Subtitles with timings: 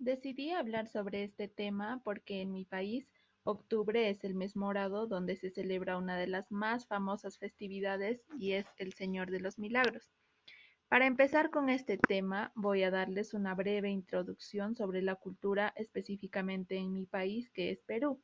[0.00, 3.06] Decidí hablar sobre este tema porque en mi país
[3.44, 8.52] octubre es el mes morado donde se celebra una de las más famosas festividades y
[8.52, 10.10] es el Señor de los Milagros.
[10.88, 16.78] Para empezar con este tema voy a darles una breve introducción sobre la cultura específicamente
[16.78, 18.22] en mi país que es Perú.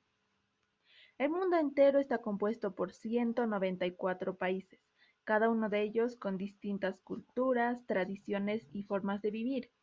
[1.18, 4.80] El mundo entero está compuesto por 194 países,
[5.24, 9.75] cada uno de ellos con distintas culturas, tradiciones y formas de vivir.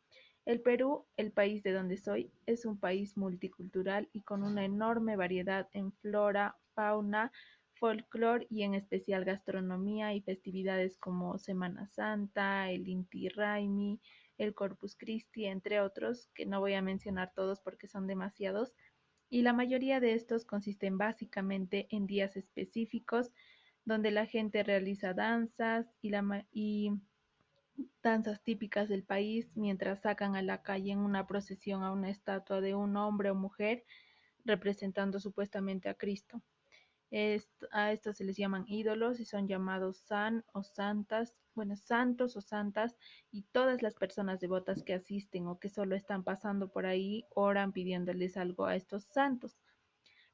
[0.46, 5.16] El Perú, el país de donde soy, es un país multicultural y con una enorme
[5.16, 7.32] variedad en flora, fauna,
[7.74, 14.00] folclore y en especial gastronomía y festividades como Semana Santa, el Inti Raymi,
[14.38, 18.74] el Corpus Christi, entre otros, que no voy a mencionar todos porque son demasiados,
[19.30, 23.32] y la mayoría de estos consisten básicamente en días específicos
[23.84, 26.12] donde la gente realiza danzas y,
[26.52, 26.90] y
[28.02, 32.60] danzas típicas del país mientras sacan a la calle en una procesión a una estatua
[32.60, 33.84] de un hombre o mujer
[34.44, 36.42] representando supuestamente a Cristo.
[37.72, 42.40] a estos se les llaman ídolos y son llamados san o santas, bueno, santos o
[42.40, 42.96] santas,
[43.30, 47.72] y todas las personas devotas que asisten o que solo están pasando por ahí oran
[47.72, 49.58] pidiéndoles algo a estos santos.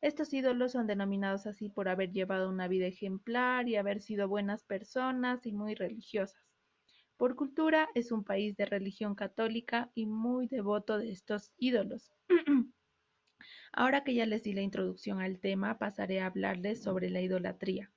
[0.00, 4.64] Estos ídolos son denominados así por haber llevado una vida ejemplar y haber sido buenas
[4.64, 6.49] personas y muy religiosas.
[7.20, 12.14] Por cultura es un país de religión católica y muy devoto de estos ídolos.
[13.72, 17.92] Ahora que ya les di la introducción al tema, pasaré a hablarles sobre la idolatría,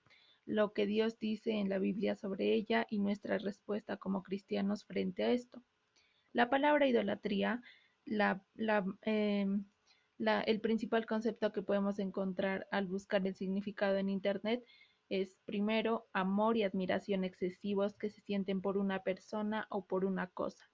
[0.45, 5.23] lo que Dios dice en la Biblia sobre ella y nuestra respuesta como cristianos frente
[5.23, 5.63] a esto.
[6.33, 7.61] La palabra idolatría,
[9.05, 9.65] em,
[10.19, 14.65] el principal concepto que podemos encontrar al buscar el significado en Internet
[15.21, 20.25] es, primero, amor y admiración excesivos que se sienten por una persona o por una
[20.25, 20.71] cosa.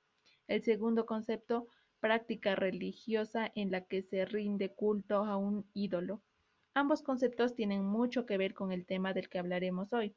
[0.47, 1.67] El segundo concepto,
[1.99, 6.21] práctica religiosa en la que se rinde culto a un ídolo.
[6.73, 10.15] Ambos conceptos tienen mucho que ver con el tema del que hablaremos hoy.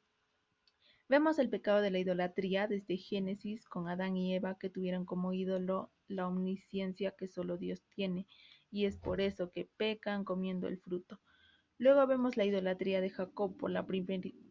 [1.09, 5.33] Vemos el pecado de la idolatría desde Génesis con Adán y Eva que tuvieron como
[5.33, 8.25] ídolo la omnisciencia que solo Dios tiene,
[8.71, 11.19] y es por eso que pecan comiendo el fruto.
[11.79, 13.85] Luego vemos la idolatría de Jacob por la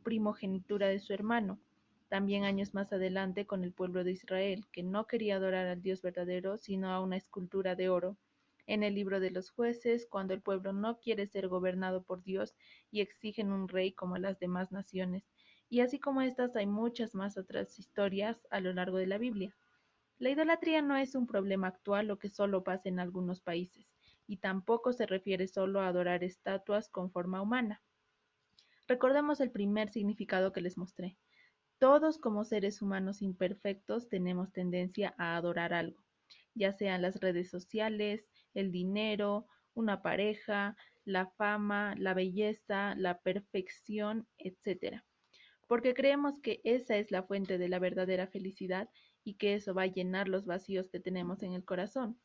[0.03, 1.60] primogenitura de su hermano.
[2.09, 6.03] También años más adelante con el pueblo de Israel, que no quería adorar al Dios
[6.03, 8.19] verdadero, sino a una escultura de oro.
[8.66, 12.56] En el libro de los jueces, cuando el pueblo no quiere ser gobernado por Dios
[12.91, 15.25] y exigen un rey como las demás naciones.
[15.69, 19.56] Y así como estas hay muchas más otras historias a lo largo de la Biblia.
[20.19, 23.91] La idolatría no es un problema actual o que solo pasa en algunos países
[24.32, 27.82] y tampoco se refiere solo a adorar estatuas con forma humana.
[28.88, 31.19] Recordemos el primer significado que les mostré.
[31.78, 36.03] Todos como seres humanos imperfectos tenemos tendencia a adorar algo,
[36.54, 44.26] ya sean las redes sociales, el dinero, una pareja, la fama, la belleza, la perfección,
[44.38, 45.03] etc.
[45.66, 48.88] Porque creemos que esa es la fuente de la verdadera felicidad
[49.25, 52.19] y que eso va a llenar los vacíos que tenemos en el corazón.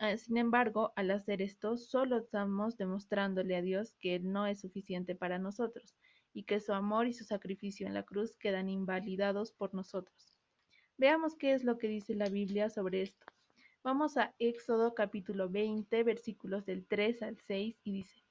[0.00, 4.60] Ah, sin embargo, al hacer esto, solo estamos demostrándole a Dios que Él no es
[4.60, 5.94] suficiente para nosotros
[6.32, 10.36] y que su amor y su sacrificio en la cruz quedan invalidados por nosotros.
[10.98, 13.24] Veamos qué es lo que dice la Biblia sobre esto.
[13.84, 18.24] Vamos a Éxodo capítulo 20, versículos del 3 al 6 y dice,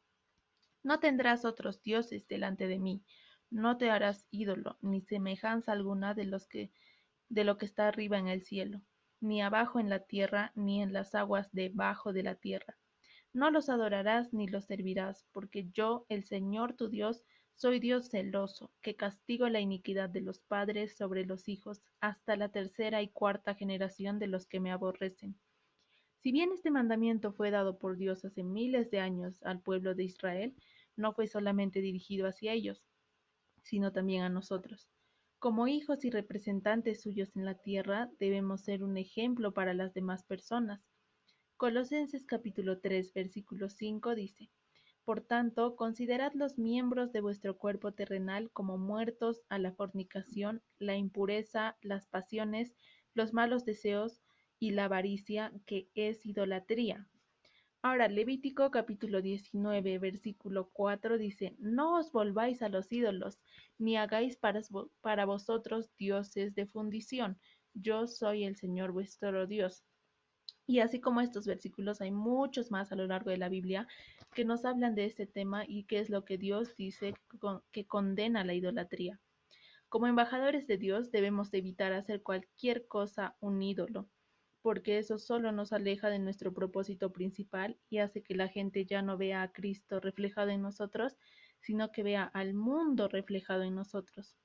[0.83, 3.05] No tendrás otros dioses delante de mí,
[3.49, 6.73] no te harás ídolo, ni semejanza alguna de, los que,
[7.29, 8.81] de lo que está arriba en el cielo
[9.23, 12.77] ni abajo en la tierra, ni en las aguas debajo de la tierra.
[13.31, 17.23] No los adorarás ni los servirás, porque yo, el Señor tu Dios,
[17.55, 22.49] soy Dios celoso, que castigo la iniquidad de los padres sobre los hijos, hasta la
[22.49, 25.39] tercera y cuarta generación de los que me aborrecen.
[26.21, 30.03] Si bien este mandamiento fue dado por Dios hace miles de años al pueblo de
[30.03, 30.55] Israel,
[30.95, 32.85] no fue solamente dirigido hacia ellos,
[33.61, 34.89] sino también a nosotros.
[35.43, 40.23] Como hijos y representantes suyos en la tierra, debemos ser un ejemplo para las demás
[40.23, 40.79] personas.
[41.57, 44.49] Colosenses capítulo 3, versículo 5 dice,
[45.03, 50.95] Por tanto, considerad los miembros de vuestro cuerpo terrenal como muertos a la fornicación, la
[50.95, 52.73] impureza, las pasiones,
[53.13, 54.21] los malos deseos
[54.59, 57.05] y la avaricia, que es idolatría.
[57.85, 63.41] Ahora, Levítico capítulo 19, versículo 4 dice, No os volváis a los ídolos,
[63.77, 64.61] ni hagáis para,
[65.01, 67.37] para vosotros dioses de fundición.
[67.73, 69.83] Yo soy el Señor vuestro Dios.
[70.65, 73.85] Y así como estos versículos, hay muchos más a lo largo de la Biblia
[74.33, 77.13] que nos hablan de este tema y qué es lo que Dios dice
[77.73, 79.19] que condena la idolatría.
[79.89, 84.07] Como embajadores de Dios debemos evitar hacer cualquier cosa un ídolo
[84.63, 89.01] porque eso solo nos aleja de nuestro propósito principal y hace que la gente ya
[89.01, 91.17] no vea a Cristo reflejado en nosotros,
[91.59, 94.37] sino que vea al mundo reflejado en nosotros.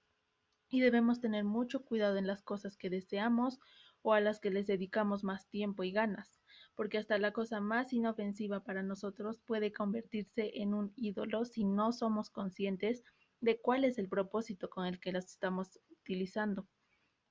[0.69, 3.61] Y debemos tener mucho cuidado en las cosas que deseamos
[4.03, 6.41] o a las que les dedicamos más tiempo y ganas,
[6.75, 11.93] porque hasta la cosa más inofensiva para nosotros puede convertirse en un ídolo si no
[11.93, 13.05] somos conscientes
[13.41, 16.67] de cuál es el propósito con el que las estamos utilizando.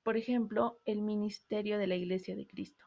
[0.08, 2.86] Por ejemplo, el ministerio de la Iglesia de Cristo.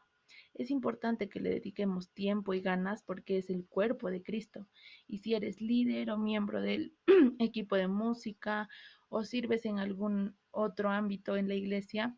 [0.55, 4.67] Es importante que le dediquemos tiempo y ganas porque es el cuerpo de Cristo.
[5.07, 6.95] Y si eres líder o miembro del
[7.37, 8.67] equipo de música
[9.07, 12.17] o sirves en algún otro ámbito en la iglesia,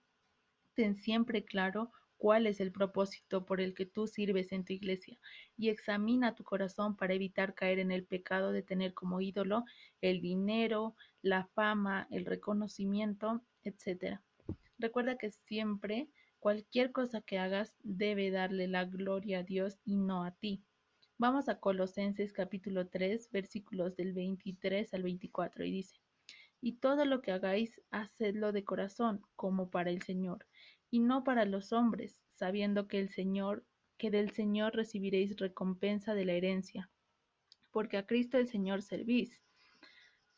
[0.74, 5.20] ten siempre claro cuál es el propósito por el que tú sirves en tu iglesia
[5.58, 9.66] y examina tu corazón para evitar caer en el pecado de tener como ídolo
[10.00, 14.22] el dinero, la fama, el reconocimiento, etc.
[14.83, 16.09] Recuerda que siempre,
[16.39, 20.62] cualquier cosa que hagas debe darle la gloria a Dios y no a ti.
[21.18, 26.01] Vamos a Colosenses capítulo 3, versículos del 23 al 24 y dice,
[26.59, 30.45] Y todo lo que hagáis, hacedlo de corazón, como para el Señor,
[30.91, 33.65] y no para los hombres, sabiendo que el Señor,
[33.97, 36.91] que del Señor recibiréis recompensa de la herencia,
[37.71, 39.39] porque a Cristo el Señor servís.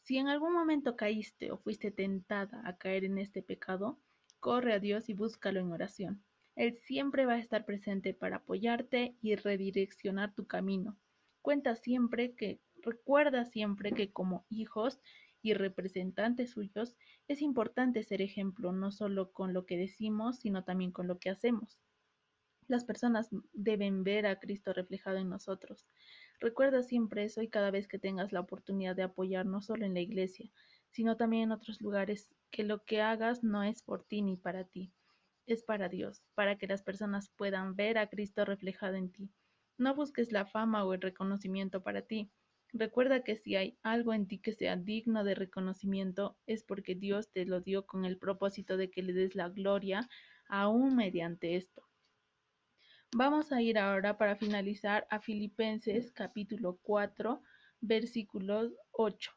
[0.03, 3.99] Si en algún momento caíste o fuiste tentada a caer en este pecado,
[4.45, 6.23] Corre a Dios y búscalo en oración.
[6.55, 10.99] Él siempre va a estar presente para apoyarte y redireccionar tu camino.
[11.41, 15.01] Cuenta siempre que, recuerda siempre que como hijos
[15.41, 16.95] y representantes suyos,
[17.27, 21.31] es importante ser ejemplo no solo con lo que decimos, sino también con lo que
[21.31, 21.79] hacemos.
[22.67, 25.87] Las personas deben ver a Cristo reflejado en nosotros.
[26.39, 29.95] Recuerda siempre eso y cada vez que tengas la oportunidad de apoyar no solo en
[29.95, 30.51] la iglesia,
[30.95, 34.63] sino también en otros lugares, que lo que hagas no es por ti ni para
[34.63, 34.93] ti,
[35.45, 39.29] es para Dios, para que las personas puedan ver a Cristo reflejado en ti.
[39.77, 42.31] No busques la fama o el reconocimiento para ti.
[42.71, 47.29] Recuerda que si hay algo en ti que sea digno de reconocimiento, es porque Dios
[47.29, 50.07] te lo dio con el propósito de que le des la gloria
[50.47, 51.83] aún mediante esto.
[53.13, 57.41] Vamos a ir ahora para finalizar a Filipenses capítulo 4,
[57.81, 59.35] versículo 8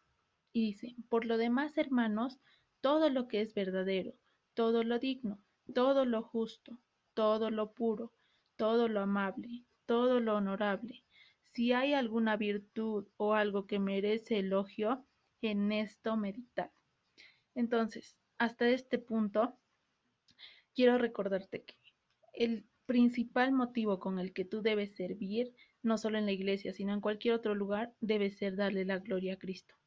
[0.60, 2.38] dice, por lo demás, hermanos,
[2.80, 4.14] todo lo que es verdadero,
[4.54, 5.38] todo lo digno,
[5.74, 6.78] todo lo justo,
[7.14, 8.12] todo lo puro,
[8.56, 11.04] todo lo amable, todo lo honorable,
[11.52, 15.04] si hay alguna virtud o algo que merece elogio,
[15.42, 16.70] en esto meditad.
[17.54, 19.56] Entonces, hasta este punto,
[20.74, 21.74] quiero recordarte que
[22.32, 26.92] el principal motivo con el que tú debes servir, no solo en la iglesia, sino
[26.92, 29.77] en cualquier otro lugar, debe ser darle la gloria a Cristo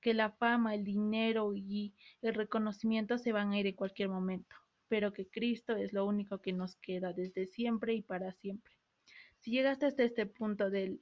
[0.00, 4.54] que la fama, el dinero y el reconocimiento se van a ir en cualquier momento,
[4.88, 8.74] pero que Cristo es lo único que nos queda desde siempre y para siempre.
[9.38, 11.00] Si llegaste hasta este punto del,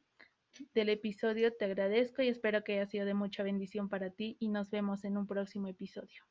[0.75, 4.48] del episodio, te agradezco y espero que haya sido de mucha bendición para ti y
[4.48, 6.22] nos vemos en un próximo episodio.